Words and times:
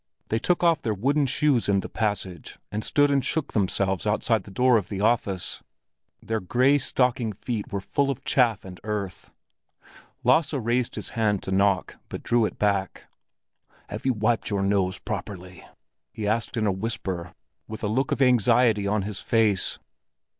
They 0.29 0.39
took 0.39 0.63
off 0.63 0.81
their 0.81 0.95
wooden 0.95 1.27
shoes 1.27 1.69
in 1.69 1.81
the 1.81 1.87
passage, 1.87 2.57
and 2.71 2.83
stood 2.83 3.11
and 3.11 3.23
shook 3.23 3.53
themselves 3.53 4.07
outside 4.07 4.45
the 4.45 4.49
door 4.49 4.77
of 4.77 4.89
the 4.89 4.99
office; 4.99 5.61
their 6.23 6.39
gray 6.39 6.79
stocking 6.79 7.31
feet 7.31 7.71
were 7.71 7.81
full 7.81 8.09
of 8.09 8.23
chaff 8.23 8.65
and 8.65 8.79
earth. 8.83 9.29
Lasse 10.23 10.53
raised 10.55 10.95
his 10.95 11.09
hand 11.09 11.43
to 11.43 11.51
knock, 11.51 11.97
but 12.09 12.23
drew 12.23 12.45
it 12.45 12.57
back. 12.57 13.11
"Have 13.89 14.03
you 14.07 14.13
wiped 14.13 14.49
your 14.49 14.63
nose 14.63 14.97
properly?" 14.97 15.63
he 16.11 16.27
asked 16.27 16.57
in 16.57 16.65
a 16.65 16.71
whisper, 16.71 17.35
with 17.67 17.83
a 17.83 17.87
look 17.87 18.11
of 18.11 18.23
anxiety 18.23 18.87
on 18.87 19.03
his 19.03 19.19
face. 19.21 19.77